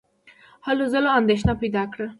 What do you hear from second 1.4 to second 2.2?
پیدا کړه.